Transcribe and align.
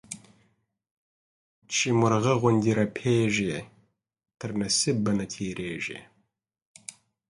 چي 1.73 1.87
مرغه 1.99 2.33
غوندي 2.41 2.71
رپېږي، 2.79 3.53
تر 4.39 4.49
نصيب 4.59 4.97
به 5.03 5.11
نه 5.17 5.25
تيرېږې. 5.33 5.99